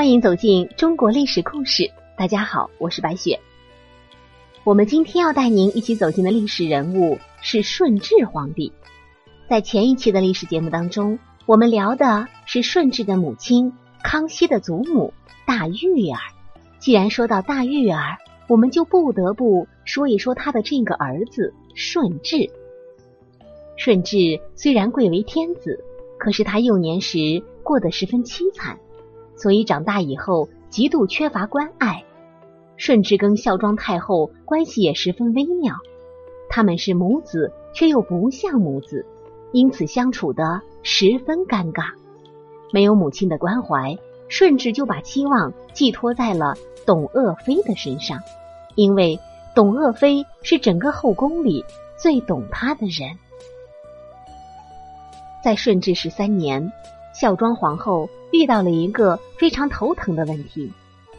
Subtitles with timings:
[0.00, 1.90] 欢迎走进中国历史故事。
[2.16, 3.38] 大家好，我是白雪。
[4.64, 8.72] 我们今天要带您一起走进的历史人物是顺治皇帝。
[9.46, 15.12] 在前一期的历史节目当中，我们聊的是顺治的母亲康熙的祖母
[15.44, 16.18] 大玉儿。
[16.78, 18.16] 既然说到大玉儿，
[18.48, 22.50] 我们就不得不说一说他的这个儿子顺治。
[23.76, 25.84] 顺治虽然贵为天子，
[26.18, 28.80] 可是他幼年时过得十分凄惨。
[29.40, 32.04] 所以长大以后极度缺乏关爱。
[32.76, 35.74] 顺治跟孝庄太后关系也十分微妙，
[36.50, 39.06] 他们是母子，却又不像母子，
[39.52, 41.92] 因此相处的十分尴尬。
[42.70, 43.98] 没有母亲的关怀，
[44.28, 46.54] 顺治就把期望寄托在了
[46.86, 48.18] 董鄂妃的身上，
[48.74, 49.18] 因为
[49.54, 51.64] 董鄂妃是整个后宫里
[51.96, 53.10] 最懂他的人。
[55.42, 56.70] 在顺治十三年。
[57.12, 60.72] 孝庄皇后遇到了一个非常头疼的问题，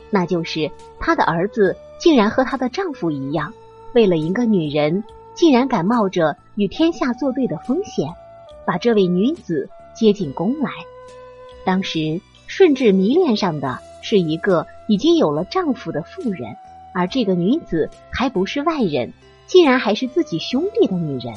[0.10, 3.54] 那就是她的儿子竟然和她的丈夫一样，
[3.94, 5.04] 为了一个女人，
[5.34, 8.14] 竟然敢冒着与天下作对的风险，
[8.66, 10.72] 把这位女子接进宫来。
[11.66, 16.56] 当时顺治迷恋上的是一个已经有了丈夫的妇人，
[16.94, 19.14] 而这个女子还不是外人，
[19.46, 21.34] 竟然还是自己兄弟的女人。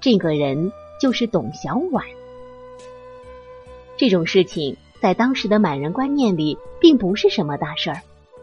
[0.00, 2.02] 这个人就是董小宛。
[4.02, 8.02] 这种事情在当时的满人观念里并不是什么大事儿，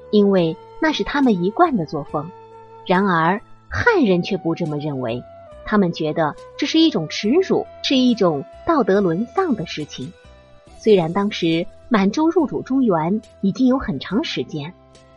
[0.10, 2.32] 因为那是他们一贯的作风。
[2.86, 5.22] 然而汉人却不这么认为，
[5.66, 10.14] 他们觉得这是一种耻辱，是一种道德沦丧的事情。
[10.78, 14.74] 虽然当时满洲入主中原已经有很长时间，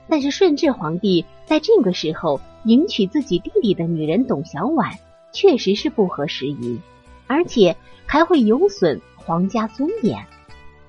[0.09, 4.97] 但是顺治皇帝在这个时候迎娶自己弟弟的女人董小宛，
[5.31, 6.81] 确实是不合时宜，
[7.29, 10.25] 而且还会有损皇家尊严。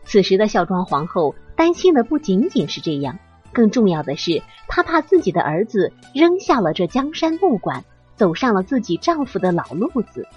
[0.06, 3.18] 此时的孝庄皇后担心的不仅仅是这样，
[3.54, 7.86] 更重要的是，她怕自己的儿子扔下了这江山不管，
[8.16, 10.28] 走上了自己丈夫的老路子。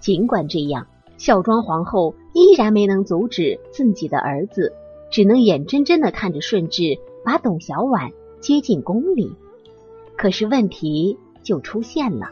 [0.00, 4.72] 尽管这样，孝庄皇后依然没能阻止自己的儿子，
[5.10, 9.32] 只能眼睁睁的看着顺治把董小宛接进宫里。
[10.16, 12.30] 可是问题就出现了：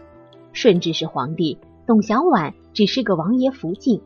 [0.53, 4.03] 顺治是皇帝，董小宛只是个王爷福晋。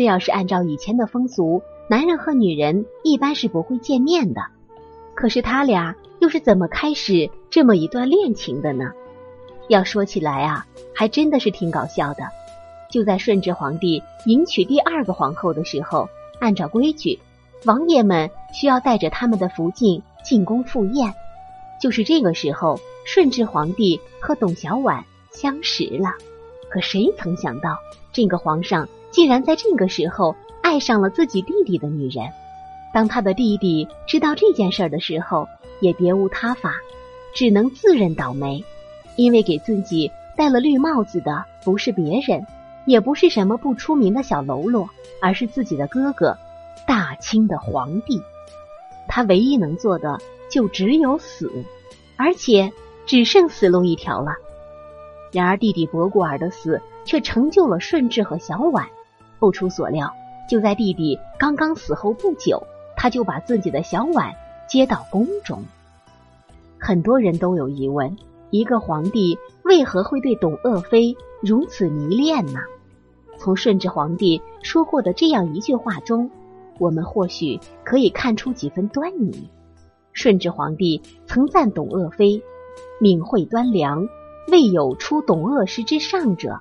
[0.00, 4.40] 这要是按照以前的风俗，男人和女人一般是不会见面的，
[5.14, 8.92] 可是他俩又是怎么开始这么一段恋情的呢？
[9.68, 12.22] 要说起来啊，还真的是挺搞笑的。
[12.90, 17.18] 就在顺治皇帝迎娶第二个皇后的时候，按照规矩，
[17.66, 21.12] 王爷们需要带着他们的福晋进宫赴宴。
[21.78, 26.14] 就是这个时候，顺治皇帝和董小宛相识了。
[26.70, 27.76] 可谁曾想到，
[28.14, 30.36] 这个皇上竟然在这个时候。
[30.62, 32.30] 爱上了自己弟弟的女人，
[32.92, 35.48] 当他的弟弟知道这件事儿的时候，
[35.80, 36.74] 也别无他法，
[37.34, 38.62] 只能自认倒霉。
[39.16, 42.46] 因为给自己戴了绿帽子的不是别人，
[42.84, 44.88] 也不是什么不出名的小喽啰，
[45.20, 46.36] 而是自己的哥哥，
[46.86, 48.22] 大清的皇帝。
[49.08, 50.18] 他唯一能做的
[50.50, 51.50] 就只有死，
[52.16, 52.70] 而且
[53.06, 54.34] 只剩死路一条了。
[55.32, 58.86] 然而弟弟博古尔的死却成就了顺治和小婉。
[59.40, 60.14] 不出所料。
[60.48, 62.62] 就在弟弟刚刚死后不久，
[62.96, 64.34] 他就把自己的小婉
[64.68, 65.64] 接到宫中。
[66.78, 68.16] 很多人都有疑问：
[68.50, 72.60] 一个皇帝为何会对董鄂妃如此迷恋呢？
[73.38, 76.30] 从顺治皇帝说过的这样一句话中，
[76.78, 79.48] 我们或许可以看出几分端倪。
[80.12, 82.42] 顺治皇帝曾赞董鄂妃
[83.00, 84.08] 敏慧端良，
[84.48, 86.58] 未有出董鄂氏之上者。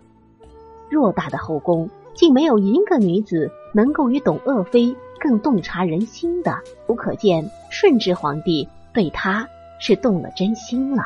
[0.91, 1.89] 偌大的后宫，
[2.19, 3.49] 竟没有一个女子。
[3.71, 6.57] 能够与董鄂妃更洞察人心的，
[6.87, 9.47] 不可见顺治皇帝对她
[9.79, 11.03] 是动了真心了。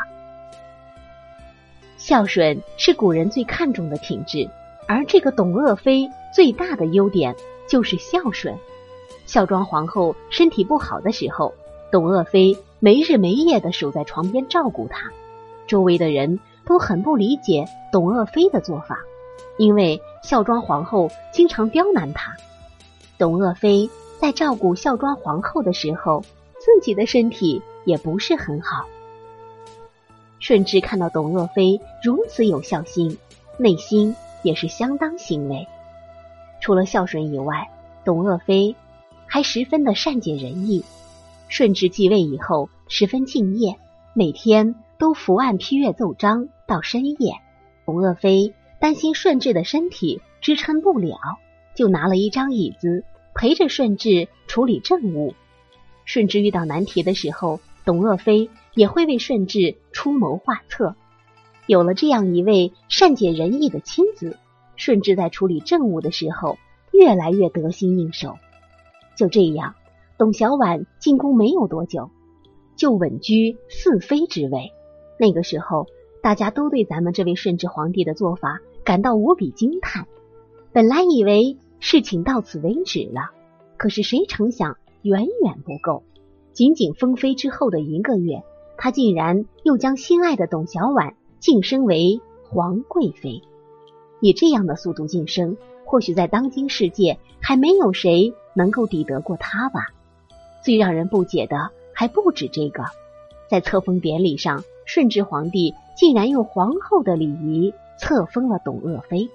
[1.97, 4.50] 孝顺是古人最看重的品质，
[4.88, 7.36] 而这个董鄂妃最大的优点
[7.68, 8.56] 就是孝顺。
[9.25, 11.54] 孝庄皇后身体不好的时候，
[11.92, 15.12] 董鄂妃没日没夜的守在床边照顾她。
[15.68, 19.01] 周围的人都很不理解董鄂妃的做法，
[19.57, 22.35] 因为孝庄皇后经常刁难她。
[23.17, 23.89] 董鄂妃
[24.19, 26.23] 在照顾孝庄皇后的时候，
[26.59, 28.85] 自己的身体也不是很好。
[30.39, 33.17] 顺治看到董鄂妃如此有孝心，
[33.57, 35.67] 内心也是相当欣慰。
[36.59, 37.69] 除了孝顺以外，
[38.03, 38.75] 董鄂妃
[39.25, 40.83] 还十分的善解人意。
[41.47, 43.77] 顺治继位以后，十分敬业，
[44.13, 47.35] 每天都伏案批阅奏章到深夜。
[47.85, 48.53] 董鄂妃
[48.83, 51.18] 担心顺治的身体支撑不了。
[51.74, 55.35] 就拿了一张椅子陪着顺治处理政务。
[56.03, 60.97] 顺治遇到难题的时候，董鄂妃也会为顺治出谋划策。
[61.65, 64.35] 有了这样一位善解人意的亲子，
[64.75, 66.57] 顺治在处理政务的时候
[66.91, 68.38] 越来越得心应手。
[69.15, 69.75] 就这样，
[70.18, 72.12] 董小宛进宫没有多久，
[72.75, 74.74] 就稳居四妃之位。
[75.18, 75.88] 那个时候，
[76.21, 80.07] 大家都对咱们这位顺治皇帝的做法感到无比惊叹。
[80.71, 83.31] 本来以为事情到此为止了，
[83.77, 86.03] 可是谁成想远远不够。
[86.51, 88.44] 仅仅封妃之后的一个月，
[88.77, 91.13] 他竟然又将心爱的董小宛。
[91.39, 93.41] 晋升为皇贵妃，
[94.21, 99.88] 以这样的速度晋升，或许在当今世界还没有谁能够抵得过他吧。
[100.63, 102.85] 最让人不解的还不止这个，
[103.50, 109.29] 在册封典礼上，顺治皇帝竟然用皇后的礼仪册封了董鄂妃，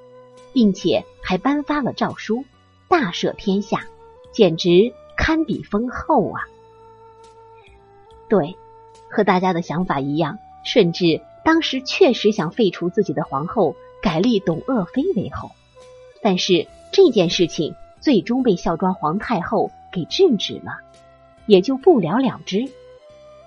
[0.53, 2.45] 并且还颁发了诏书，
[2.87, 3.87] 大赦天下，
[4.31, 6.43] 简直堪比封后啊！
[8.29, 8.59] 对，
[9.09, 11.23] 和大家的想法一样，顺治。
[11.47, 15.51] 当时确实想废除自己的皇后，改立董鄂妃为后，
[16.21, 20.81] 但是这件事情最终被孝庄皇太后给制止了，
[21.47, 22.69] 也就不了了之。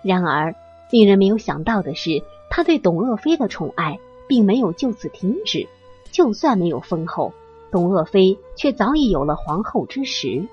[0.01, 0.55] 然而，
[0.89, 3.99] 令人没有想到的是，他对董鄂妃的宠爱
[4.31, 5.67] 并没有就此停止。
[6.09, 7.33] 就算没有封后，
[7.69, 10.47] 董鄂妃却早已有了皇后之实。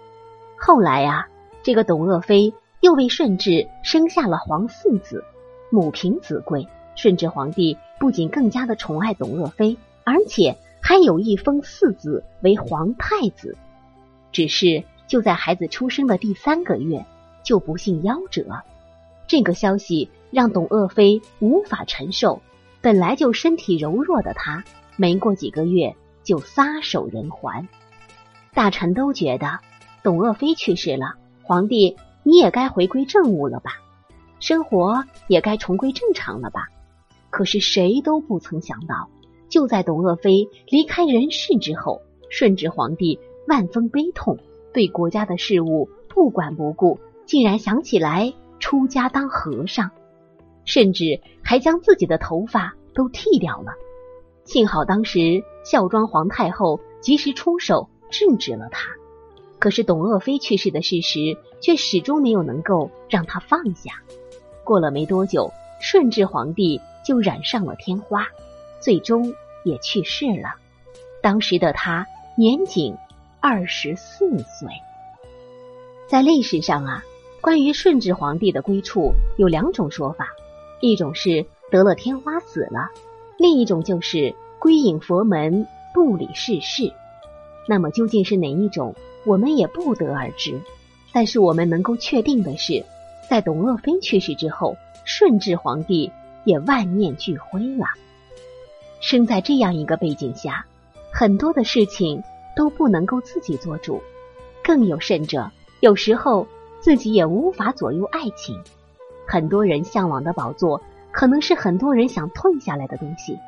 [0.56, 1.28] 后来啊，
[1.62, 5.22] 这个董鄂妃又为顺治生下了皇四子，
[5.70, 6.66] 母凭子贵。
[6.96, 13.56] 顺治皇帝不仅更加的宠爱董鄂妃，而且还有意封四子为皇太子。
[14.32, 17.06] 只是就在孩子出生的第三个月，
[17.44, 18.44] 就不幸夭折。
[19.28, 22.42] 这个消息让董鄂妃无法承受，
[22.80, 24.64] 本来就身体柔弱的他，
[24.96, 27.68] 没过几个月就撒手人寰。
[28.54, 29.58] 大臣都觉得
[30.02, 33.72] 董鄂妃去世了，皇帝你也该回归政务了吧，
[34.40, 36.68] 生活也该重归正常了吧。
[37.30, 39.10] 可是谁都不曾想到，
[39.48, 44.38] 就在董鄂妃离开人世之后，顺治皇帝万分悲痛，
[44.72, 49.90] 对国家的事务不管不顾，竟然想起来出家当和尚，
[50.68, 53.72] 甚至还将自己的头发都剃掉了。
[54.44, 58.90] 幸好当时孝庄皇太后及时出手制止了他，
[59.58, 64.02] 可是董鄂妃去世的事实却始终没有能够让他放下。
[64.62, 65.50] 过了没多久，
[65.80, 66.80] 顺治皇帝。
[67.04, 68.28] 就染上了天花，
[68.80, 69.32] 最终
[69.64, 70.56] 也去世了。
[71.22, 72.06] 当时的他
[72.36, 72.94] 年仅
[73.40, 74.68] 二十四岁。
[76.06, 77.02] 在历史上啊，
[77.40, 80.28] 关于顺治皇帝的归处有两种说法：
[80.80, 82.90] 一种是得了天花死了，
[83.38, 86.92] 另一种就是归隐佛门，不理世事。
[87.68, 88.94] 那么究竟是哪一种，
[89.24, 90.60] 我们也不得而知。
[91.12, 92.84] 但是我们能够确定的是，
[93.28, 96.10] 在董鄂妃去世之后，顺治皇帝。
[96.44, 97.84] 也万念俱灰了。
[99.00, 100.64] 生在这样一个背景下，
[101.12, 102.22] 很多的事情
[102.56, 104.00] 都不能够自己做主，
[104.64, 105.50] 更有甚者，
[105.80, 106.46] 有时候
[106.80, 108.58] 自己也无法左右爱情。
[109.30, 110.80] 很多人向往的宝座，
[111.12, 113.38] 可能是很多人想退下来的东西。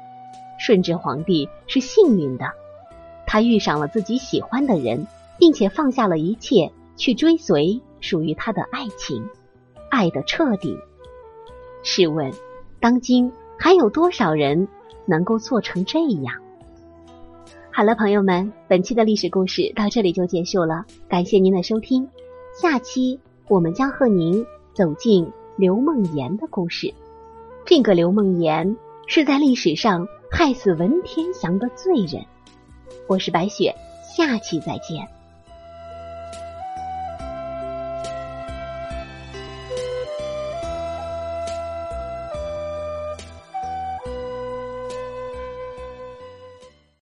[0.58, 2.44] 顺治皇帝是幸运的，
[3.26, 5.06] 他遇上了自己喜欢的人，
[5.38, 9.26] 并且放下了一切，去追随属于他的爱情，
[9.90, 10.76] 爱的彻底。
[11.82, 12.30] 试问？
[12.78, 14.68] 当今还有多少人
[15.06, 16.34] 能够做成这样？
[17.72, 22.06] 好了，朋友们，本期的历史故事到这里就结束了，感谢您的收听。
[22.54, 26.94] 下期我们将和您走进刘梦妍的故事。
[27.66, 32.24] 这个刘梦妍是在历史上害死文天祥的罪人。
[33.06, 35.06] 我是白雪，下期再见。